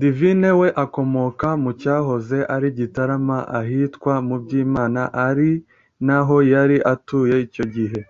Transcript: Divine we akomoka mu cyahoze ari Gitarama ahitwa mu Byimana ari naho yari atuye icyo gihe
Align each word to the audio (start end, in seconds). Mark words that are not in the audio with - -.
Divine 0.00 0.50
we 0.60 0.68
akomoka 0.84 1.48
mu 1.62 1.70
cyahoze 1.80 2.38
ari 2.54 2.68
Gitarama 2.78 3.38
ahitwa 3.60 4.12
mu 4.26 4.36
Byimana 4.42 5.02
ari 5.28 5.50
naho 6.06 6.36
yari 6.52 6.76
atuye 6.92 7.36
icyo 7.46 7.64
gihe 7.74 8.00